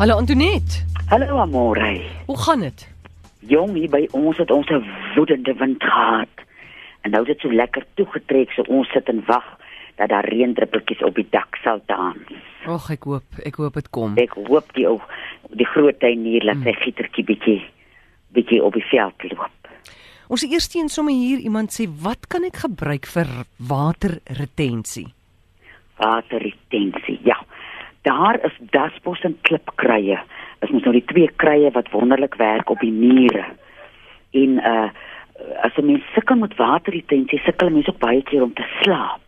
Hallo 0.00 0.16
Antoinette. 0.16 0.80
Hallo 1.10 1.36
Amore. 1.36 2.00
Hoe 2.26 2.38
gaan 2.38 2.60
dit? 2.60 2.88
Jong, 3.38 3.74
hier 3.76 3.90
by 3.92 4.06
ons 4.16 4.38
het 4.40 4.50
ons 4.50 4.68
'n 4.72 4.84
woedende 5.14 5.54
wind 5.54 5.82
gehad. 5.82 6.34
En 7.00 7.10
nou 7.10 7.20
is 7.22 7.26
dit 7.26 7.40
so 7.40 7.52
lekker 7.52 7.84
toegetrek 7.94 8.50
so 8.50 8.62
ons 8.62 8.88
sit 8.92 9.08
en 9.08 9.22
wag 9.26 9.44
dat 9.96 10.08
daar 10.08 10.24
reendruppeltjies 10.24 11.02
op 11.04 11.14
die 11.14 11.26
dak 11.30 11.56
sal 11.62 11.82
dans. 11.86 12.32
Ag, 12.64 12.90
ek 12.90 13.02
hoop, 13.02 13.24
ek 13.44 13.54
hoop 13.54 13.74
dit 13.74 13.90
kom. 13.90 14.16
Ek 14.16 14.32
hoop 14.32 14.72
die 14.72 14.88
ou 14.88 15.00
die 15.50 15.66
groot 15.66 16.00
tuinier 16.00 16.44
laat 16.44 16.62
sy 16.64 16.72
gietertjie 16.72 17.24
bietjie 17.24 17.62
bietjie 18.32 18.64
op 18.64 18.72
die 18.72 18.88
veld 18.88 19.22
loop. 19.22 19.68
Ons 20.28 20.48
eerste 20.48 20.78
een 20.78 20.88
sommer 20.88 21.12
hier 21.12 21.38
iemand 21.38 21.76
sê, 21.76 21.84
"Wat 22.02 22.26
kan 22.26 22.44
ek 22.44 22.56
gebruik 22.56 23.06
vir 23.06 23.26
waterretensie?" 23.56 25.12
Waterretensie. 25.96 27.20
Ja. 27.22 27.39
Daar 28.02 28.44
is 28.44 28.56
dasbos 28.70 29.20
en 29.20 29.38
klipkruie. 29.40 30.18
Is 30.60 30.70
nou 30.70 30.92
die 30.92 31.04
twee 31.04 31.30
kruie 31.36 31.70
wat 31.70 31.90
wonderlik 31.90 32.34
werk 32.34 32.70
op 32.70 32.80
die 32.80 32.92
niere. 32.92 33.44
En 34.30 34.60
uh 34.74 34.90
as 35.64 35.76
'n 35.76 35.86
mens 35.86 36.04
sukkel 36.12 36.36
met 36.36 36.56
waterretensie, 36.56 37.38
sukkel 37.38 37.70
mense 37.70 37.90
ook 37.90 37.98
baie 37.98 38.22
keer 38.22 38.42
om 38.42 38.52
te 38.54 38.66
slaap. 38.80 39.20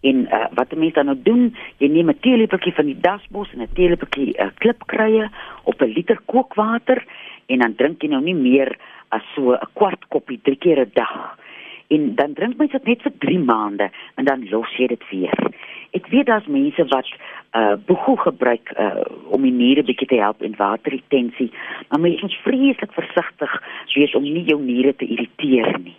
En 0.00 0.16
uh, 0.16 0.46
wat 0.54 0.72
'n 0.72 0.78
mens 0.78 0.92
dan 0.92 1.04
nou 1.04 1.18
doen, 1.22 1.56
jy 1.76 1.88
neem 1.88 2.08
'n 2.08 2.18
teelepeltjie 2.20 2.74
van 2.74 2.86
die 2.86 3.00
dasbos 3.00 3.52
en 3.52 3.60
'n 3.60 3.72
teelepeltjie 3.72 4.38
uh, 4.38 4.46
klipkruie 4.58 5.28
op 5.62 5.82
'n 5.82 5.92
liter 5.96 6.20
kookwater 6.24 7.04
en 7.46 7.58
dan 7.58 7.74
drink 7.74 8.02
jy 8.02 8.08
nou 8.08 8.22
nie 8.22 8.34
meer 8.34 8.76
as 9.08 9.22
so 9.34 9.52
'n 9.52 9.68
kwart 9.72 10.08
koppie 10.08 10.40
drie 10.42 10.56
keer 10.56 10.80
'n 10.80 10.90
dag. 10.92 11.38
En 11.88 12.14
dan 12.14 12.32
drink 12.32 12.56
mens 12.56 12.72
dit 12.72 12.84
net 12.84 13.02
vir 13.02 13.12
3 13.18 13.38
maande 13.38 13.90
en 14.14 14.24
dan 14.24 14.48
los 14.48 14.76
jy 14.76 14.86
dit 14.86 15.04
weer. 15.10 15.38
Ek 15.90 16.06
weet 16.06 16.26
daar's 16.26 16.46
mense 16.46 16.84
wat 16.84 17.06
uh 17.56 17.76
boegoe 17.86 18.18
gebruik 18.20 18.72
uh 18.78 19.04
om 19.34 19.42
die 19.42 19.52
niere 19.52 19.82
bietjie 19.82 20.08
te 20.10 20.18
help 20.20 20.42
in 20.42 20.56
waterretensie, 20.56 21.50
maar 21.88 22.00
mens 22.00 22.20
moet 22.22 22.40
vreeslik 22.44 22.92
versigtig 22.92 23.62
wees 23.94 24.14
om 24.14 24.22
nie 24.22 24.44
jou 24.44 24.60
niere 24.60 24.92
te 24.96 25.06
irriteer 25.06 25.78
nie. 25.78 25.96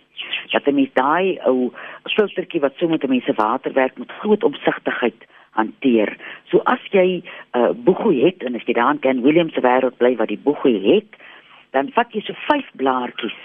Dat 0.52 0.66
'n 0.66 0.74
mens 0.74 0.92
daai 0.92 1.38
ou 1.46 1.72
filtertjie 2.04 2.60
wat 2.60 2.74
so 2.76 2.88
met 2.88 3.04
'n 3.04 3.10
mens 3.10 3.24
se 3.24 3.32
water 3.36 3.72
werk 3.72 3.98
met 3.98 4.18
groot 4.20 4.44
omsigtigheid 4.44 5.26
hanteer. 5.50 6.16
So 6.50 6.60
as 6.64 6.82
jy 6.90 7.22
uh 7.54 7.70
boegoe 7.74 8.14
het 8.24 8.42
en 8.42 8.54
as 8.54 8.66
jy 8.66 8.72
daar 8.72 8.90
aan 8.92 9.04
Ken 9.04 9.22
Williams 9.22 9.54
se 9.54 9.60
wêreld 9.60 9.96
bly 9.96 10.16
wat 10.16 10.28
die 10.28 10.44
boegoe 10.44 10.78
het, 10.94 11.10
dan 11.70 11.90
vat 11.94 12.12
jy 12.12 12.20
so 12.20 12.34
5 12.46 12.70
blaartjies 12.76 13.38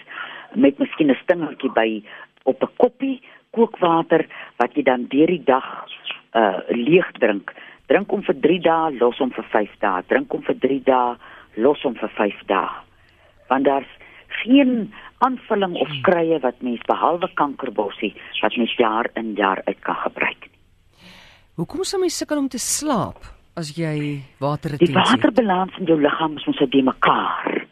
met 0.53 0.77
miskien 0.77 1.09
'n 1.11 1.19
stingertjie 1.23 1.71
by 1.71 2.03
op 2.43 2.61
'n 2.61 2.75
koppie 2.77 3.21
kookwater 3.51 4.25
wat 4.57 4.75
jy 4.75 4.83
dan 4.83 5.05
deur 5.09 5.27
die 5.27 5.43
dag 5.45 5.85
uh 6.33 6.59
leeg 6.69 7.11
drink. 7.19 7.53
Drink 7.91 8.09
hom 8.11 8.23
vir 8.23 8.35
3 8.41 8.59
dae, 8.63 8.91
los 8.99 9.17
hom 9.19 9.31
vir 9.31 9.43
5 9.51 9.69
dae. 9.79 10.03
Drink 10.09 10.31
hom 10.31 10.41
vir 10.47 10.55
3 10.55 10.79
dae, 10.87 11.15
los 11.57 11.81
hom 11.83 11.95
vir 11.95 12.09
5 12.17 12.45
dae. 12.47 12.69
Want 13.49 13.65
daar's 13.65 13.91
geen 14.43 14.93
aanvulling 15.23 15.75
of 15.79 15.89
krye 16.03 16.39
wat 16.39 16.61
mens 16.61 16.81
behalwe 16.87 17.29
kankerbossie 17.39 18.13
wat 18.41 18.55
mens 18.57 18.73
jaar 18.75 19.07
in 19.15 19.33
jaar 19.35 19.61
uit 19.65 19.79
kan 19.81 19.95
gebruik. 19.95 20.49
Hoekom 21.55 21.83
sou 21.83 21.99
mens 22.01 22.17
sukkel 22.17 22.37
om 22.41 22.47
te 22.49 22.57
slaap 22.59 23.19
as 23.55 23.69
jy 23.77 23.93
Die 23.99 24.23
waterretensie? 24.39 24.95
het? 24.97 25.11
waterbalans 25.11 25.77
in 25.77 25.85
jou 25.85 25.99
liggaam 26.01 26.37
is 26.37 26.45
mos 26.49 26.57
so 26.57 26.65
die 26.65 26.81
mekaar. 26.83 27.65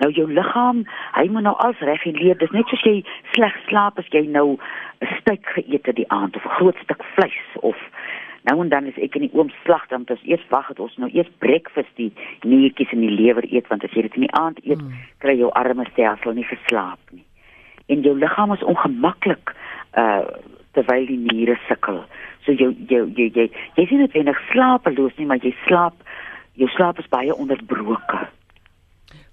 Nou 0.00 0.10
jou 0.14 0.26
liggaam, 0.32 0.84
hy 1.18 1.26
moet 1.28 1.42
nou 1.42 1.54
als 1.58 1.78
reguleer. 1.80 2.38
Dis 2.38 2.50
net 2.54 2.66
soos 2.70 2.82
jy 2.86 3.02
sleg 3.34 3.52
slaap 3.68 3.98
as 3.98 4.06
jy 4.14 4.24
nou 4.26 4.56
'n 5.02 5.06
steak 5.20 5.44
geëet 5.54 5.86
het 5.86 5.96
die 5.96 6.08
aand 6.08 6.36
of 6.36 6.44
'n 6.44 6.56
groot 6.58 6.76
stuk 6.82 7.02
vleis 7.14 7.46
of 7.62 7.76
nou 8.48 8.58
en 8.64 8.68
dan 8.72 8.86
is 8.90 8.98
ek 9.04 9.14
in 9.18 9.26
die 9.28 9.34
oomslag 9.36 9.86
dan 9.92 10.04
dis 10.08 10.22
eers 10.24 10.44
wag 10.50 10.68
het 10.72 10.80
ons 10.80 10.96
nou 10.96 11.10
eers 11.12 11.30
breakfast 11.44 11.92
die 12.00 12.10
niertjies 12.42 12.92
in 12.96 13.04
die 13.04 13.12
lewer 13.14 13.44
eet 13.48 13.68
want 13.70 13.84
as 13.84 13.92
jy 13.96 14.02
dit 14.08 14.14
in 14.20 14.26
die 14.26 14.34
aand 14.40 14.58
eet, 14.64 14.80
Mm. 14.82 14.92
kry 15.24 15.36
jou 15.38 15.50
arme 15.52 15.84
stelsel 15.92 16.32
nie 16.34 16.46
geslaap 16.48 16.98
nie. 17.12 17.24
En 17.88 18.02
jou 18.02 18.14
liggaam 18.18 18.52
is 18.56 18.64
ongemaklik 18.64 19.54
uh 19.96 20.24
terwyl 20.76 21.06
die 21.08 21.16
niere 21.18 21.56
sukkel. 21.66 22.02
So 22.44 22.52
jou 22.52 22.70
jou 22.88 23.06
jy 23.16 23.30
jy 23.34 23.46
jy 23.76 23.86
sien 23.88 23.98
dit 24.04 24.12
wenig 24.14 24.36
slapeloos 24.52 25.16
nie, 25.16 25.26
maar 25.26 25.40
jy 25.42 25.54
slaap 25.66 25.94
jou 26.54 26.68
slaap 26.68 26.98
is 26.98 27.08
baie 27.08 27.34
onderbroke. 27.34 28.28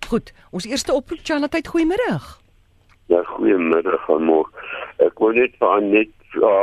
Goed, 0.10 0.32
ons 0.52 0.66
eerste 0.66 0.94
oproep 0.94 1.20
Charlotte, 1.24 1.62
goeiemôre. 1.68 2.18
Ja, 3.10 3.22
goeiemiddag 3.36 4.10
aan 4.10 4.26
môre. 4.26 4.50
Ek 5.06 5.20
wil 5.22 5.34
net 5.38 5.54
vir 5.60 5.70
Anet 5.76 6.14
vra 6.34 6.54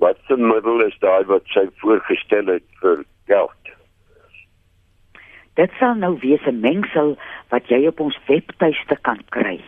wat 0.00 0.16
se 0.28 0.36
middel 0.36 0.80
is 0.86 0.96
daai 1.02 1.24
wat 1.28 1.44
sy 1.52 1.66
voorgestel 1.82 2.46
het 2.56 2.64
vir 2.80 3.04
geld? 3.28 3.56
Dit 5.58 5.70
sal 5.78 5.94
nou 5.94 6.16
wees 6.22 6.40
'n 6.46 6.60
mengsel 6.60 7.16
wat 7.50 7.68
jy 7.68 7.86
op 7.86 8.00
ons 8.00 8.16
webtuiste 8.26 8.96
kan 9.02 9.20
kry. 9.30 9.60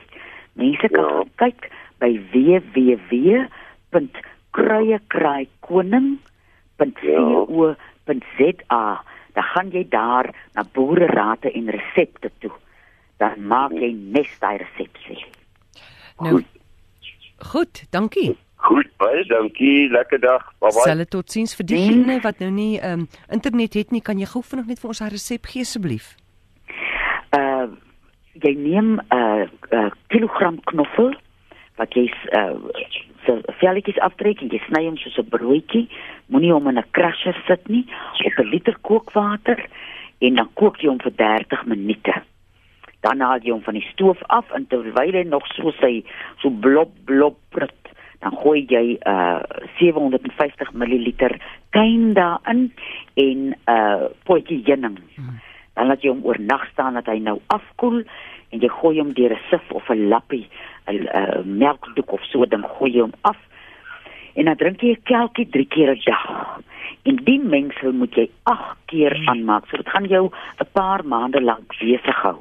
Mense 0.54 0.88
kan 0.88 1.04
Ja. 1.04 1.24
kyk 1.36 1.70
by 2.00 2.16
www.kruiekruikoning.co.za. 7.62 9.04
Dan 9.32 9.42
gaan 9.44 9.70
jy 9.72 9.86
daar 9.88 10.34
na 10.54 10.64
boererate 10.72 11.50
en 11.52 11.70
resepte 11.70 12.30
toe. 12.38 12.52
Dan 13.16 13.46
maak 13.48 13.72
jy 13.72 13.92
nes 14.12 14.32
daai 14.40 14.58
resepte. 14.60 15.16
Nou 16.20 16.42
Goed, 17.42 17.82
dankie. 17.90 18.36
Goed, 18.62 18.88
baie 18.96 19.24
dankie. 19.26 19.90
Lekker 19.90 20.20
dag. 20.20 20.44
Bye 20.60 20.70
bye. 20.70 20.86
Selle 20.86 21.06
totsiens 21.06 21.56
vir 21.58 21.66
diegene 21.66 22.20
wat 22.22 22.38
nou 22.38 22.50
nie 22.50 22.78
ehm 22.78 23.04
um, 23.04 23.08
internet 23.28 23.74
het 23.74 23.90
nie, 23.90 24.02
kan 24.02 24.18
jy 24.18 24.26
gou 24.26 24.42
vinnig 24.42 24.66
net 24.66 24.82
vir 24.82 24.92
ons 24.94 25.02
daai 25.02 25.10
resep 25.10 25.46
gee 25.50 25.66
asseblief? 25.66 26.16
uh 27.36 27.68
jy 28.42 28.54
neem 28.56 28.96
'n 28.96 29.00
uh, 29.14 29.44
uh, 29.76 29.90
kilogram 30.08 30.56
knoffel 30.64 31.12
wat 31.76 31.92
jy 31.94 32.08
uh 32.32 32.56
so 33.26 33.38
velletjies 33.60 34.00
aftrek 34.02 34.40
en 34.42 34.50
jy 34.50 34.60
sny 34.66 34.86
hom 34.86 34.96
soos 34.96 35.18
'n 35.18 35.28
broodjie. 35.30 35.88
Moenie 36.28 36.52
hom 36.52 36.68
in 36.68 36.78
'n 36.78 36.90
crusher 36.96 37.36
sit 37.46 37.68
nie 37.68 37.86
op 38.26 38.38
'n 38.38 38.50
liter 38.50 38.76
kookwater 38.80 39.58
en 40.20 40.34
dan 40.34 40.48
kook 40.54 40.80
jy 40.80 40.88
hom 40.88 41.00
vir 41.00 41.14
30 41.16 41.66
minute. 41.66 42.14
Dan 43.00 43.20
haal 43.20 43.40
jy 43.42 43.52
hom 43.52 43.62
van 43.62 43.74
die 43.74 43.88
stoof 43.92 44.22
af 44.28 44.50
en 44.50 44.66
terwyl 44.66 45.12
hy 45.12 45.22
nog 45.22 45.46
so 45.54 45.70
sy 45.80 46.04
so 46.40 46.50
blob 46.50 46.90
blob 47.04 47.36
prut, 47.50 47.81
dan 48.22 48.36
gooi 48.38 48.64
jy 48.70 48.98
uh 49.06 49.42
750 49.78 50.72
ml 50.78 51.08
kuien 51.70 52.12
daarin 52.14 52.70
en 53.14 53.40
uh 53.68 54.10
potjie 54.24 54.62
heuning. 54.66 54.98
Dan 55.74 55.88
laat 55.88 56.02
jy 56.04 56.12
hom 56.12 56.24
oornag 56.24 56.66
staan 56.72 56.94
dat 56.94 57.08
hy 57.10 57.18
nou 57.18 57.40
afkoel 57.46 58.02
en 58.52 58.60
jy 58.60 58.68
gooi 58.68 58.98
hom 59.00 59.12
deur 59.16 59.32
'n 59.32 59.42
sif 59.50 59.72
of 59.72 59.88
'n 59.90 60.08
lappie, 60.08 60.46
'n 60.86 61.08
uh, 61.08 61.40
melkdoek 61.44 62.12
of 62.12 62.22
so 62.24 62.44
dan 62.46 62.64
gooi 62.76 62.92
jy 62.92 63.00
hom 63.00 63.16
af. 63.22 63.38
En 64.34 64.44
dan 64.44 64.56
drink 64.56 64.80
jy 64.80 64.92
'n 64.92 65.02
kelkie 65.02 65.48
3 65.48 65.66
keer 65.66 65.90
'n 65.90 66.02
dag. 66.04 66.60
En 67.02 67.16
die 67.16 67.40
mengsel 67.40 67.92
moet 67.92 68.14
jy 68.14 68.28
8 68.42 68.76
keer 68.86 69.22
aanmaak. 69.26 69.66
So 69.66 69.76
dit 69.76 69.88
gaan 69.88 70.06
jou 70.06 70.30
'n 70.60 70.70
paar 70.72 71.04
maande 71.04 71.40
lank 71.40 71.74
besig 71.78 72.22
hou. 72.22 72.38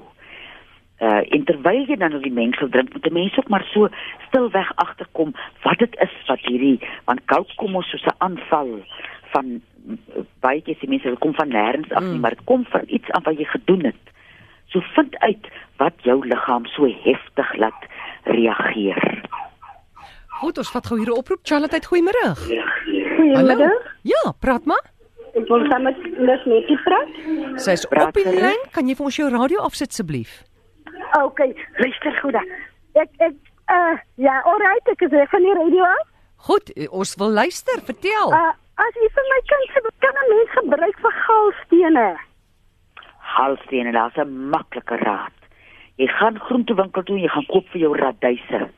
Uh 1.02 1.22
en 1.36 1.44
terwyl 1.50 1.86
jy 1.88 1.96
dan 1.98 2.12
nou 2.14 2.22
die 2.22 2.32
mengsel 2.32 2.70
drink, 2.70 2.94
moet 2.94 3.06
'n 3.10 3.14
mens 3.14 3.38
ook 3.38 3.48
maar 3.50 3.66
so 3.74 3.88
stilweg 4.28 4.72
agterkom 4.76 5.34
wat 5.64 5.78
dit 5.80 5.96
is 6.00 6.14
wat 6.28 6.40
hierdie 6.46 6.80
want 7.06 7.26
koud 7.26 7.50
kom 7.56 7.76
ons 7.76 7.90
soos 7.90 8.06
'n 8.06 8.16
aanval 8.18 8.70
van 9.34 9.62
uh, 9.90 10.24
baie 10.40 10.62
keer 10.62 10.76
sê 10.78 10.88
mense 10.88 11.10
dit 11.10 11.20
kom 11.20 11.34
van 11.34 11.50
nêrens 11.50 11.92
af 11.94 12.04
nie, 12.04 12.14
Mm. 12.14 12.20
maar 12.22 12.30
dit 12.36 12.44
kom 12.46 12.66
van 12.70 12.84
iets 12.88 13.10
af 13.12 13.24
wat 13.24 13.38
jy 13.38 13.46
gedoen 13.46 13.84
het. 13.86 14.04
So 14.68 14.80
vind 14.96 15.18
uit 15.20 15.48
wat 15.78 15.94
jou 16.04 16.28
liggaam 16.28 16.66
so 16.66 16.86
heftig 17.04 17.56
laat 17.58 17.82
reageer. 18.24 19.22
Goed, 20.28 20.58
ons 20.58 20.72
vat 20.72 20.86
gou 20.88 20.98
hier 21.00 21.08
'n 21.10 21.18
oproep. 21.18 21.40
Charlotte, 21.44 21.82
goeiemôre. 21.90 22.36
Goeiemiddag. 23.16 23.96
Ja, 24.04 24.32
praat 24.40 24.66
maar. 24.66 24.86
Ek 25.36 25.48
wil 25.48 25.66
saam 25.70 25.84
met 25.84 25.96
Lis 26.18 26.46
netjie 26.46 26.78
praat. 26.84 27.10
Sy's 27.60 27.86
op 27.88 28.14
die 28.14 28.26
lyn. 28.26 28.62
Kan 28.72 28.88
jy 28.88 28.96
vir 28.96 29.06
ons 29.06 29.16
jou 29.16 29.30
radio 29.30 29.60
afsit 29.60 29.90
asseblief? 29.90 30.44
OK, 31.20 31.40
luister 31.78 32.14
goed 32.22 32.34
dan. 32.34 32.48
Ek 32.94 33.10
ek 33.18 33.36
uh 33.72 33.98
ja, 34.16 34.42
alright, 34.44 34.88
ek 34.88 35.02
is 35.02 35.12
reg 35.12 35.30
van 35.30 35.42
die 35.42 35.54
radio 35.54 35.84
af. 35.84 36.08
Goed, 36.48 36.74
eh, 36.76 36.88
ons 36.92 37.16
wil 37.16 37.30
luister. 37.32 37.82
Vertel. 37.86 38.32
Uh 38.34 38.52
as 38.82 38.96
jy 38.98 39.08
vir 39.14 39.26
my 39.30 39.40
kind 39.52 39.68
se 39.74 39.80
kan 40.00 40.16
'n 40.24 40.30
mens 40.30 40.52
gebruik 40.58 40.98
vir 41.00 41.12
galstene. 41.26 42.08
Halstene, 43.36 43.92
daar's 43.92 44.18
'n 44.18 44.50
maklike 44.50 44.96
raad. 45.04 45.38
Jy 45.96 46.08
gaan 46.08 46.40
groentewinkel 46.40 47.04
toe 47.04 47.16
en 47.16 47.22
jy 47.22 47.28
gaan 47.30 47.46
koop 47.46 47.68
vir 47.70 47.82
jou 47.82 47.98
radyse. 47.98 48.70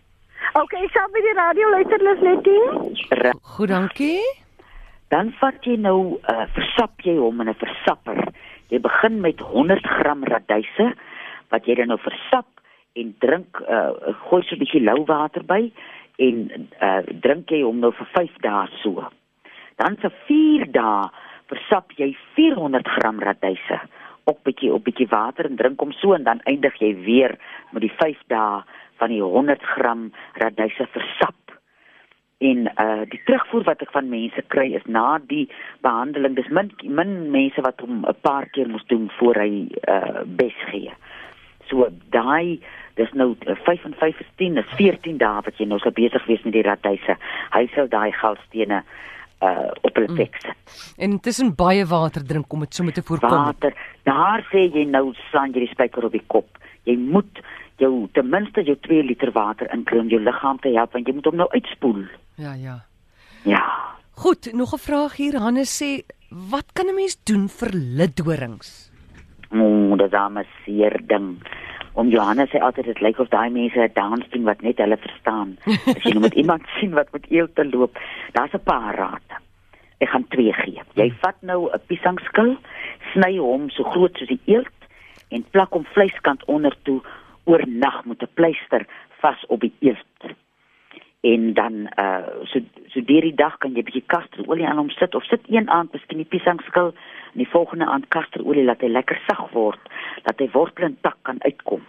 OK, 0.54 0.74
ek 0.74 0.92
sal 0.92 1.08
by 1.14 1.22
die 1.22 1.34
radio 1.34 1.70
luister. 1.70 2.00
Ra 3.10 3.32
Goed, 3.42 3.70
dankie. 3.70 4.22
dan 5.10 5.32
vat 5.40 5.56
jy 5.66 5.76
nou 5.78 6.18
uh, 6.30 6.46
versap 6.54 7.02
jy 7.02 7.16
hom 7.18 7.42
in 7.42 7.50
'n 7.50 7.54
versapper. 7.54 8.18
Jy 8.70 8.80
begin 8.82 9.22
met 9.22 9.40
100 9.40 9.86
gram 9.86 10.24
radyse 10.24 10.94
wat 11.54 11.68
jy 11.70 11.78
dan 11.80 11.94
nou 11.94 12.00
versap 12.02 12.50
en 13.00 13.16
drink 13.26 13.62
uh, 13.66 13.94
gooi 14.28 14.42
so 14.44 14.56
'n 14.56 14.62
bietjie 14.62 14.84
lou 14.84 15.02
water 15.10 15.44
by 15.44 15.72
en 16.22 16.70
uh, 16.82 17.02
drink 17.26 17.50
jy 17.50 17.62
hom 17.64 17.80
nou 17.82 17.92
vir 17.92 18.10
5 18.14 18.42
dae 18.46 18.68
so. 18.82 19.06
Dan 19.82 19.98
vir 20.02 20.14
4 20.30 20.72
dae 20.72 21.10
versap 21.52 21.94
jy 21.98 22.14
400 22.36 22.88
gram 22.98 23.20
radyse 23.20 23.80
ook 24.30 24.44
bietjie 24.48 24.72
op 24.74 24.86
bietjie 24.86 25.10
water 25.12 25.50
en 25.50 25.58
drink 25.60 25.82
hom 25.82 25.92
so 25.92 26.14
en 26.16 26.24
dan 26.24 26.42
eindig 26.50 26.76
jy 26.80 26.94
weer 27.06 27.38
met 27.72 27.82
die 27.84 27.96
5 27.98 28.22
dae 28.32 28.62
van 29.02 29.10
die 29.10 29.22
100 29.22 29.64
gram 29.76 30.12
radyse 30.42 30.88
versap. 30.94 31.36
En 32.44 32.68
uh 32.68 33.04
die 33.10 33.22
terugvoer 33.26 33.64
wat 33.64 33.82
ek 33.82 33.92
van 33.96 34.10
mense 34.12 34.42
kry 34.54 34.74
is 34.78 34.86
na 34.86 35.18
die 35.32 35.46
behandeling, 35.86 36.36
dis 36.36 36.50
min 36.52 36.72
min 37.00 37.14
mense 37.32 37.62
wat 37.64 37.80
hom 37.82 38.04
'n 38.04 38.16
paar 38.22 38.48
keer 38.56 38.70
moes 38.70 38.86
doen 38.88 39.10
voor 39.18 39.36
hy 39.44 39.68
uh 39.88 40.24
bes 40.26 40.58
gee. 40.72 40.92
So 41.74 41.90
daai 42.14 42.60
dis 43.00 43.10
nou 43.18 43.32
uh, 43.50 43.56
5 43.66 43.88
en 43.90 43.96
5 43.98 44.20
is 44.22 44.30
10, 44.38 44.60
is 44.62 44.76
14 44.78 45.18
dae 45.18 45.42
wat 45.48 45.58
jy 45.58 45.66
nou 45.66 45.80
so 45.82 45.90
besig 45.98 46.28
wees 46.30 46.44
met 46.46 46.54
die 46.54 46.66
radyse. 46.68 47.18
Hy 47.56 47.64
sal 47.74 47.90
daai 47.90 48.12
galstene 48.20 48.84
uh 49.44 49.72
op 49.84 49.98
hulle 49.98 50.14
bek 50.16 50.38
sit. 50.40 50.76
En 51.04 51.18
tussen 51.20 51.50
baie 51.58 51.84
water 51.90 52.24
drink 52.24 52.54
om 52.54 52.62
dit 52.64 52.78
sommer 52.78 52.94
te 52.96 53.04
voorkom. 53.04 53.34
Water. 53.50 53.74
Daar 54.08 54.46
sê 54.52 54.68
jy 54.70 54.86
nou 54.88 55.10
slaan 55.32 55.52
jy 55.52 55.66
die 55.66 55.74
spyker 55.74 56.06
op 56.08 56.16
die 56.16 56.24
kop. 56.32 56.62
Jy 56.88 56.96
moet 57.02 57.42
jou 57.82 58.08
ten 58.16 58.30
minste 58.30 58.64
jou 58.64 58.78
2 58.88 59.04
liter 59.10 59.34
water 59.36 59.68
inkry 59.74 60.00
om 60.00 60.14
jou 60.14 60.22
liggaam 60.22 60.62
te 60.64 60.72
help 60.78 60.96
want 60.96 61.10
jy 61.10 61.18
moet 61.18 61.28
hom 61.32 61.42
nou 61.42 61.50
uitspoel. 61.58 62.06
Ja, 62.40 62.54
ja. 62.54 62.78
Ja. 63.44 63.66
Goed, 64.24 64.54
nog 64.54 64.74
'n 64.74 64.86
vraag 64.88 65.18
hier. 65.18 65.40
Hannes 65.40 65.82
sê, 65.82 66.06
wat 66.30 66.72
kan 66.74 66.88
'n 66.88 66.96
mens 66.96 67.18
doen 67.24 67.50
vir 67.50 67.70
lidorings? 67.74 68.93
O, 69.62 69.96
dis 69.96 70.12
'n 70.12 70.46
seer 70.64 71.00
ding. 71.08 71.38
Om 71.94 72.10
Johannes 72.10 72.50
sê 72.50 72.60
altyd 72.60 72.86
dit 72.86 73.02
lyk 73.02 73.20
of 73.20 73.30
daai 73.30 73.50
mense 73.50 73.80
'n 73.80 73.92
dans 73.94 74.30
doen 74.30 74.44
wat 74.44 74.62
net 74.62 74.78
hulle 74.78 74.98
verstaan. 74.98 75.58
As 75.96 76.04
jy 76.04 76.12
nou 76.12 76.22
met 76.22 76.40
iemand 76.42 76.64
sien 76.80 76.94
wat 76.94 77.12
met 77.14 77.26
eel 77.30 77.48
te 77.54 77.66
loop, 77.66 78.00
daar's 78.32 78.54
'n 78.54 78.64
paar 78.64 78.96
rade. 78.96 79.36
Ek 80.00 80.10
gaan 80.10 80.28
twee 80.28 80.54
gee. 80.54 80.82
Jy 80.94 81.14
vat 81.22 81.36
nou 81.42 81.70
'n 81.70 81.82
piesangskil, 81.88 82.58
sny 83.14 83.38
hom 83.38 83.70
so 83.70 83.84
groot 83.84 84.18
soos 84.18 84.28
die 84.28 84.42
eelt 84.46 84.80
en 85.30 85.46
plak 85.52 85.70
hom 85.70 85.86
vleiskant 85.86 86.46
onder 86.46 86.76
toe 86.84 87.02
oornag 87.44 88.06
met 88.06 88.22
'n 88.22 88.34
pleister 88.34 88.86
vas 89.22 89.46
op 89.48 89.60
die 89.60 89.74
eelt. 89.80 90.36
En 91.24 91.54
dan 91.54 91.88
uh 92.00 92.44
so 92.52 92.60
so 92.92 93.02
deur 93.02 93.24
die 93.24 93.36
dag 93.40 93.54
kan 93.64 93.72
jy 93.78 93.84
bietjie 93.88 94.04
kasterolie 94.12 94.66
aan 94.68 94.82
hom 94.82 94.90
sit 94.92 95.16
of 95.16 95.24
sit 95.24 95.46
een 95.48 95.70
aand 95.72 95.94
miskien 95.96 96.20
die 96.20 96.28
piesangskil 96.28 96.90
en 96.92 97.40
die 97.40 97.48
volgende 97.48 97.88
aand 97.88 98.10
kasterolie 98.12 98.66
laat 98.68 98.84
hy 98.84 98.90
lekker 98.92 99.22
sag 99.28 99.46
word, 99.54 99.80
dat 100.28 100.44
hy 100.44 100.50
wortel 100.52 100.90
en 100.90 100.98
tak 101.08 101.16
kan 101.30 101.40
uitkom. 101.46 101.86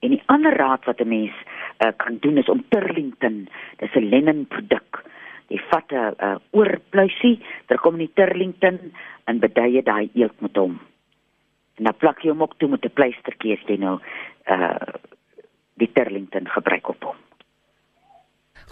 En 0.00 0.14
die 0.14 0.22
ander 0.32 0.56
raad 0.56 0.88
wat 0.88 1.00
'n 1.04 1.08
mens 1.08 1.36
uh, 1.84 1.92
kan 1.96 2.16
doen 2.20 2.38
is 2.38 2.48
om 2.48 2.64
Turlington, 2.68 3.48
dis 3.76 3.94
'n 3.94 4.08
linen 4.08 4.46
produk. 4.46 5.04
Jy 5.52 5.60
vat 5.68 5.92
'n 5.92 6.16
uh, 6.24 6.36
oorpluisie, 6.50 7.40
daar 7.66 7.78
kom 7.84 7.98
die 7.98 8.10
Turlington 8.14 8.78
en 9.24 9.38
beduie 9.38 9.82
daai 9.82 10.08
eelt 10.14 10.40
met 10.40 10.56
hom. 10.56 10.80
En 11.76 11.84
dan 11.84 11.96
plak 11.96 12.22
jy 12.22 12.30
hom 12.30 12.42
ook 12.42 12.56
toe 12.56 12.68
met 12.68 12.84
'n 12.84 12.96
pleistertjie 12.96 13.52
as 13.52 13.68
jy 13.68 13.76
nou 13.76 14.00
uh 14.48 14.96
die 15.76 15.92
Turlington 15.92 16.48
gebruik 16.48 16.88
op 16.88 17.04
hom. 17.04 17.16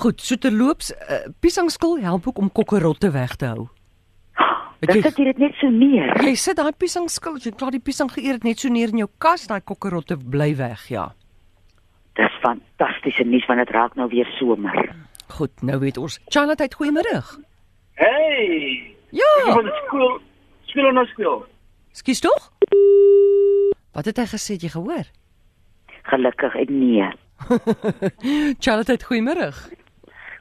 Goed, 0.03 0.21
so 0.21 0.37
terloops, 0.37 0.91
uh, 0.93 1.21
piesangskil 1.41 2.01
help 2.03 2.27
ook 2.29 2.39
om 2.39 2.51
kokkerotte 2.53 3.11
weg 3.15 3.37
te 3.37 3.47
hou. 3.53 3.69
Jy- 4.85 5.01
sit 5.01 5.17
jy 5.17 5.25
dit 5.25 5.39
net 5.39 5.55
so 5.61 5.69
neer. 5.71 6.11
Jy 6.23 6.35
sit 6.37 6.57
daai 6.59 6.73
piesangskil, 6.77 7.39
jy 7.41 7.53
klaar 7.57 7.71
die 7.73 7.81
piesang 7.81 8.11
geëet 8.13 8.33
het, 8.41 8.45
net 8.45 8.59
so 8.61 8.69
neer 8.69 8.91
in 8.93 8.99
jou 9.05 9.09
kas, 9.19 9.47
daai 9.49 9.61
kokkerotte 9.65 10.17
bly 10.19 10.51
weg, 10.59 10.83
ja. 10.93 11.07
Dis 12.19 12.35
fantastiese 12.43 13.25
nuus 13.25 13.47
want 13.49 13.63
dit 13.63 13.71
raak 13.75 13.95
nou 13.97 14.09
weer 14.13 14.27
somer. 14.39 14.77
Goed, 15.39 15.55
nou 15.63 15.79
weet 15.81 15.97
ons. 15.99 16.19
Charlotte, 16.29 16.69
goeiemôre. 16.77 17.23
Hey! 17.95 18.97
Ja. 19.15 19.31
Van 19.55 19.71
skool, 19.87 20.19
skool 20.69 20.93
na 20.93 21.05
skool. 21.15 21.45
Skus 21.95 22.21
tog? 22.21 22.51
Wat 23.95 24.05
het 24.11 24.19
hy 24.19 24.27
gesê, 24.27 24.59
jy 24.59 24.69
gehoor? 24.75 25.07
Gelukkig 26.11 26.55
en 26.61 26.79
nee. 26.79 27.09
Charlotte, 28.63 28.99
goeiemôre. 29.09 29.49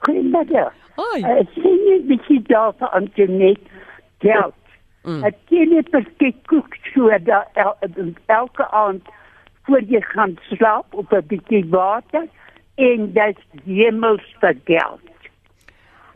Goeiemiddag. 0.05 0.73
Hoi. 0.99 1.21
Ek 1.23 1.49
sien 1.55 1.79
jy 1.87 1.97
bietjie 2.09 2.41
daar 2.49 2.73
vir 2.79 2.91
Antoinette 2.97 3.83
geld. 4.23 4.59
Mm. 5.03 5.23
Ek 5.27 5.37
ken 5.49 5.71
nie 5.71 5.83
perske 5.91 6.31
koek 6.51 6.77
so 6.93 7.09
dat 7.27 7.59
el, 7.59 7.73
elke 8.31 8.67
aand 8.71 9.09
voor 9.67 9.83
jy 9.87 10.01
gaan 10.11 10.37
slaap 10.51 10.93
op 10.93 11.13
'n 11.13 11.27
bietjie 11.27 11.63
water 11.71 12.27
en 12.75 13.11
dit 13.13 13.39
hemelste 13.65 14.55
geld. 14.65 15.09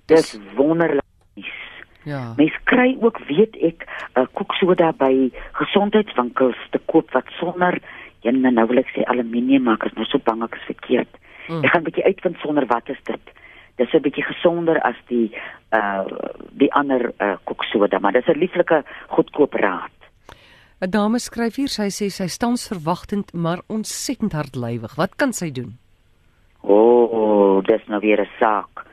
Dis 0.06 0.40
wonderlik. 0.56 1.04
Ja. 2.04 2.33
Mens 2.38 2.56
kry 2.63 2.98
ook, 3.01 3.19
weet 3.28 3.56
ek, 3.60 3.83
'n 4.16 4.19
uh, 4.19 4.28
koeksoda 4.33 4.94
by 4.98 5.31
gesondheidswinkels 5.51 6.60
te 6.72 6.80
koop 6.86 7.12
wat 7.12 7.28
sonder 7.40 7.80
en 8.22 8.42
nou 8.42 8.68
wil 8.68 8.78
ek 8.78 8.92
sê 8.95 9.04
aluminium 9.04 9.63
maak, 9.63 9.83
is 9.86 9.94
nou 9.94 10.06
so 10.06 10.19
bang 10.24 10.44
ek 10.44 10.56
is 10.56 10.69
verkeerd. 10.72 11.12
Mm. 11.48 11.56
Mm. 11.56 11.63
Ek 11.63 11.72
gaan 11.72 11.81
'n 11.81 11.88
bietjie 11.90 12.06
uitvind 12.06 12.38
sonder 12.40 12.66
wat 12.66 12.90
is 12.90 13.04
dit. 13.04 13.25
Dis 13.78 13.94
'n 13.94 14.02
bietjie 14.02 14.26
gesonder 14.26 14.80
as 14.82 14.98
die 15.08 15.32
uh 15.72 16.06
die 16.58 16.72
ander 16.74 17.12
uh 17.22 17.38
koeksoda, 17.44 18.00
maar 18.00 18.14
dis 18.14 18.28
'n 18.28 18.40
lieflike 18.40 18.84
goedkoop 19.08 19.54
raad. 19.54 19.98
'n 20.82 20.90
Dame 20.90 21.20
skryf 21.20 21.56
hier, 21.56 21.70
sy 21.70 21.90
sê 21.90 22.10
sy 22.10 22.28
stans 22.28 22.68
verwagtend, 22.68 23.34
maar 23.34 23.62
ontsettend 23.68 24.34
hardlywig. 24.34 24.96
Wat 24.96 25.16
kan 25.16 25.34
sy 25.34 25.52
doen? 25.52 25.78
O, 26.62 26.78
oh, 27.04 27.64
dis 27.64 27.82
nou 27.88 28.00
weer 28.00 28.22
'n 28.22 28.30
saak. 28.40 28.86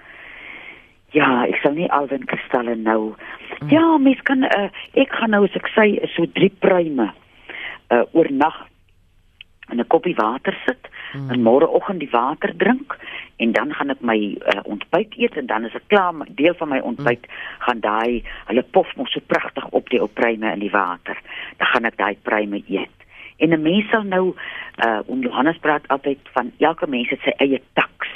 Ja, 1.12 1.44
ek 1.46 1.56
sal 1.62 1.72
nie 1.72 1.90
alwen 1.90 2.24
kristalle 2.24 2.74
nou. 2.74 3.14
Mm. 3.60 3.68
Ja, 3.70 3.98
mens 3.98 4.20
kan 4.22 4.42
uh, 4.44 4.68
ek 4.92 5.12
gaan 5.12 5.30
nou 5.30 5.44
as 5.44 5.54
ek 5.54 5.68
sê 5.76 6.08
so 6.14 6.26
drie 6.26 6.52
pruime 6.58 7.12
uh 7.92 8.04
oornag 8.12 8.56
in 9.70 9.80
'n 9.80 9.86
koppie 9.86 10.14
water 10.14 10.56
sit 10.66 10.88
mm. 11.12 11.30
en 11.30 11.42
môreoggend 11.42 12.00
die 12.00 12.10
water 12.10 12.52
drink 12.56 12.98
en 13.36 13.52
dan 13.52 13.74
gaan 13.74 13.90
ek 13.90 14.00
my 14.00 14.18
uh, 14.36 14.60
ontbyt 14.62 15.14
eet 15.16 15.36
en 15.36 15.46
dan 15.46 15.64
is 15.64 15.74
ek 15.74 15.88
klaar 15.92 16.14
met 16.14 16.36
deel 16.36 16.54
van 16.54 16.68
my 16.68 16.78
ontbyt 16.78 17.26
mm. 17.26 17.32
gaan 17.66 17.80
daai 17.80 18.22
hulle 18.46 18.62
pof 18.62 18.96
mos 18.96 19.12
so 19.12 19.20
pragtig 19.26 19.66
op 19.70 19.88
die 19.90 20.00
ou 20.00 20.08
pruime 20.08 20.52
in 20.52 20.62
die 20.62 20.70
water. 20.70 21.18
Dan 21.56 21.66
gaan 21.66 21.84
ek 21.84 21.96
daai 21.96 22.16
pruime 22.22 22.62
eet. 22.68 22.98
En 23.36 23.50
'n 23.50 23.62
mens 23.62 23.88
sal 23.90 24.02
nou 24.02 24.34
uh 24.84 25.00
om 25.06 25.22
Johannes 25.22 25.58
praat 25.58 25.88
altyd 25.88 26.18
van 26.32 26.52
elke 26.58 26.86
mens 26.86 27.08
het 27.08 27.20
sy 27.20 27.34
eie 27.38 27.60
taks. 27.72 28.10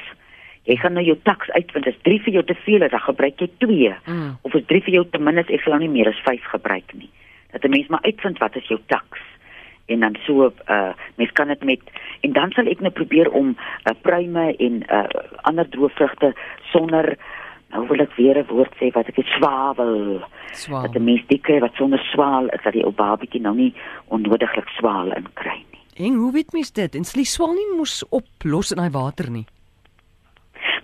Jy 0.63 0.77
gaan 0.77 0.93
nou 0.93 1.05
jou 1.05 1.19
taks 1.23 1.51
uitvind. 1.51 1.87
As 1.87 2.03
3 2.03 2.21
vir 2.23 2.33
jou 2.33 2.45
te 2.45 2.55
veel 2.55 2.83
is, 2.83 2.91
dan 2.91 3.01
gebruik 3.01 3.41
jy 3.41 3.51
2. 3.59 3.95
Mm. 4.05 4.37
Of 4.43 4.55
as 4.55 4.67
3 4.67 4.83
vir 4.83 4.95
jou 4.95 5.05
te 5.11 5.19
min 5.19 5.39
is, 5.39 5.49
ek 5.49 5.61
sal 5.61 5.73
nou 5.73 5.81
nie 5.81 5.95
meer 5.97 6.09
as 6.09 6.21
5 6.25 6.45
gebruik 6.45 6.93
nie. 6.93 7.11
Dat 7.53 7.65
'n 7.65 7.71
mens 7.71 7.87
maar 7.89 8.03
uitvind 8.03 8.39
wat 8.39 8.57
is 8.57 8.69
jou 8.69 8.81
taks. 8.87 9.21
En 9.89 10.01
dan 10.05 10.17
so 10.27 10.53
uh 10.69 10.93
mens 11.17 11.33
kan 11.33 11.49
dit 11.49 11.65
met 11.65 11.81
en 12.21 12.33
dan 12.33 12.53
sal 12.53 12.67
ek 12.69 12.81
nou 12.85 12.93
probeer 12.93 13.31
om 13.31 13.55
uh, 13.57 13.95
pruime 14.03 14.55
en 14.57 14.83
uh 14.89 15.05
ander 15.49 15.69
droë 15.69 15.95
vrugte 15.97 16.33
sonder 16.73 17.17
nou 17.73 17.87
wil 17.89 18.01
ek 18.05 18.17
weer 18.17 18.39
'n 18.39 18.49
woord 18.49 18.75
sê 18.81 18.93
wat 18.93 19.09
ek 19.09 19.17
het 19.17 19.31
swawel. 19.37 20.25
Swaal. 20.53 20.83
Dat 20.83 20.97
'n 20.97 21.05
mens 21.05 21.25
die 21.27 21.41
kry 21.41 21.59
wat 21.61 21.75
sonder 21.75 22.01
swaal 22.13 22.49
is 22.49 22.63
dat 22.63 22.73
die 22.73 22.85
ou 22.85 22.93
babatjie 22.93 23.41
nou 23.41 23.55
nie 23.55 23.75
onnodiglik 24.09 24.69
swaal 24.69 25.13
inkry 25.13 25.65
nie. 25.73 26.07
En 26.07 26.15
hoe 26.15 26.33
weet 26.33 26.53
mens 26.53 26.73
dit? 26.73 26.95
En 26.95 27.05
slie 27.05 27.25
swaal 27.25 27.53
nie 27.53 27.77
mos 27.77 28.05
oplos 28.09 28.71
in 28.71 28.77
daai 28.77 28.91
water 28.91 29.31
nie. 29.31 29.47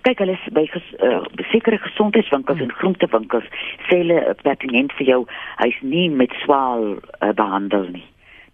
kyk 0.05 0.21
hulle 0.21 0.35
is 0.37 0.53
by 0.53 0.65
ges, 0.69 0.85
uh, 1.01 1.23
sekere 1.49 1.79
gesondheidswinkels 1.81 2.61
en 2.61 2.73
groentewinkels 2.79 3.47
sê 3.87 4.01
hulle 4.03 4.35
pertinent 4.43 4.93
vir 4.99 5.07
jou 5.07 5.21
hy's 5.63 5.79
nie 5.81 6.09
met 6.13 6.33
swaal 6.43 6.91
uh, 6.93 7.31
behandel 7.33 7.89
nie 7.95 8.05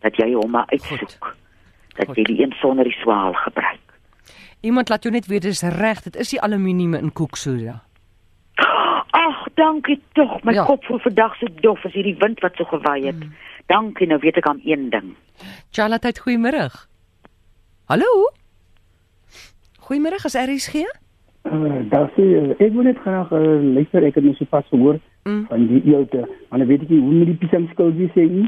dat 0.01 0.15
jy 0.17 0.33
hom 0.33 0.51
maar 0.51 0.65
uitsoek 0.73 1.35
dat 1.97 2.07
Goed. 2.07 2.15
jy 2.17 2.23
die 2.23 2.41
een 2.43 2.53
sonder 2.61 2.83
die 2.89 2.97
swaal 3.01 3.33
gebruik 3.33 3.79
Iemand 4.61 4.89
laat 4.93 5.03
jou 5.03 5.09
net 5.13 5.25
weet 5.25 5.41
dis 5.41 5.63
reg, 5.63 6.01
dit 6.05 6.15
is 6.21 6.29
die 6.29 6.41
aluminium 6.41 6.93
in 6.93 7.09
koeksoda. 7.13 7.79
ag 9.11 9.39
dankie 9.55 9.97
tog 10.13 10.43
my 10.43 10.53
Ja. 10.53 10.65
kop 10.65 10.83
voel 10.85 10.99
vandag 10.99 11.35
so 11.39 11.47
dof 11.61 11.85
as 11.85 11.93
hierdie 11.93 12.15
wind 12.19 12.39
wat 12.41 12.55
so 12.55 12.63
gewaai 12.69 13.05
het 13.05 13.15
mm. 13.19 13.33
dankie 13.67 14.07
nou 14.07 14.19
weet 14.21 14.37
ek 14.37 14.47
aan 14.47 14.61
een 14.65 14.89
ding 14.89 15.15
Charlotte, 15.71 16.13
goeiemôre. 16.21 16.69
Hallo? 17.89 18.05
Goeiemôre, 19.79 20.19
is 20.25 20.35
RSG? 20.37 20.75
Uh, 21.43 21.81
daar 21.89 22.11
sê 22.15 22.21
uh, 22.37 22.51
ek 22.61 22.69
wil 22.75 22.85
net 22.85 22.99
graag 23.01 23.31
uh, 23.33 23.39
luister 23.73 24.03
ek 24.05 24.15
het 24.19 24.23
nou 24.27 24.35
so 24.37 24.45
pas 24.45 24.65
gehoor 24.69 24.99
Mm. 25.21 25.43
van 25.49 25.67
die 25.69 25.81
eelde 25.85 26.23
maar 26.49 26.59
dan 26.59 26.67
weet 26.67 26.81
ek 26.81 26.89
nie 26.89 26.99
hoe 26.99 27.13
met 27.13 27.27
die 27.29 27.35
piesangskil 27.43 27.91
wie 27.93 28.07
sê 28.15 28.23
nie 28.25 28.47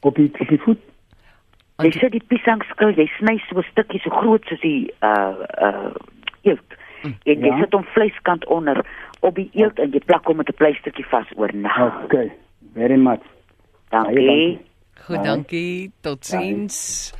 op 0.00 0.14
die 0.14 0.30
op 0.40 0.48
die 0.48 0.58
voet 0.58 0.78
jy 1.78 1.90
sit 1.92 2.12
die 2.12 2.24
piesangskil 2.26 2.90
jy 2.96 3.06
sny 3.18 3.38
so 3.48 3.58
'n 3.58 3.66
stukkie 3.70 4.00
so 4.00 4.10
groot 4.10 4.44
soos 4.48 4.60
die 4.60 4.92
uh 5.02 5.34
uh 5.62 5.94
eelt 6.42 6.70
en 7.02 7.14
jy 7.40 7.46
Ja. 7.46 7.58
sit 7.58 7.72
hom 7.72 7.84
vleiskant 7.94 8.44
onder 8.46 8.84
op 9.20 9.34
die 9.34 9.50
eelt 9.54 9.78
en 9.78 9.90
jy 9.90 10.00
plak 10.04 10.24
hom 10.26 10.36
met 10.36 10.48
'n 10.48 10.56
pleistertjie 10.56 11.06
vas 11.06 11.26
oor 11.36 11.50
nag 11.54 12.04
okay 12.04 12.32
very 12.74 12.96
much 12.96 13.22
dankie 13.90 14.26
dankie. 14.26 14.66
Goed, 15.08 15.24
dankie. 15.24 15.92
Totsiens. 16.02 17.14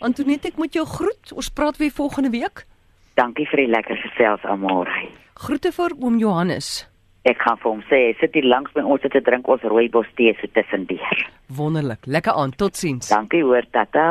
Antoinette, 0.00 0.48
ek 0.48 0.56
moet 0.56 0.72
jou 0.74 0.86
groet. 0.86 1.32
Ons 1.32 1.50
praat 1.50 1.76
weer 1.76 1.90
volgende 1.90 2.30
week. 2.30 2.66
dankie 3.14 3.46
vir 3.46 3.56
die 3.56 3.66
lekker 3.66 3.96
gesels 3.96 4.40
almôre 4.42 4.90
Groete 5.34 5.72
vir 5.72 5.90
oom 6.00 6.18
Johannes. 6.18 6.88
Ek 7.28 7.42
gaan 7.44 7.58
vir 7.60 7.68
hom 7.68 7.80
sê, 7.90 7.98
sit 8.16 8.36
hier 8.38 8.46
langs 8.48 8.72
by 8.72 8.80
ons 8.88 9.02
te 9.04 9.20
drink 9.20 9.48
ons 9.52 9.64
rooibos 9.68 10.08
tee 10.16 10.32
so 10.38 10.48
tussendeur. 10.56 11.18
Wonderlik. 11.58 12.06
Lekker 12.08 12.32
aan. 12.32 12.54
Totsiens. 12.56 13.10
Dankie 13.12 13.42
hoor 13.44 13.66
tata. 13.74 14.04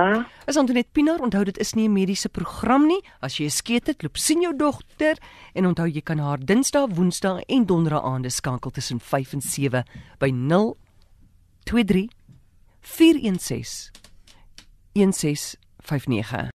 Is 0.46 0.60
Antoinette 0.62 0.94
Pinaar, 0.94 1.24
onthou 1.26 1.44
dit 1.50 1.58
is 1.58 1.74
nie 1.74 1.88
'n 1.88 1.94
mediese 1.94 2.30
program 2.30 2.86
nie. 2.86 3.02
As 3.22 3.40
jy 3.40 3.46
'n 3.46 3.50
skeet 3.50 3.88
het, 3.88 4.04
loop 4.04 4.18
sien 4.18 4.42
jou 4.42 4.54
dogter 4.56 5.18
en 5.56 5.66
onthou 5.66 5.88
jy 5.88 6.02
kan 6.02 6.20
haar 6.20 6.38
Dinsdae, 6.38 6.88
Woensdae 6.88 7.44
en 7.48 7.66
Donderdae 7.66 8.02
aande 8.02 8.30
skakel 8.30 8.72
tussen 8.72 9.00
5 9.00 9.34
en 9.34 9.42
7 9.42 9.84
by 10.20 10.30
023 11.66 12.10
416 12.82 13.92
1659. 14.94 16.46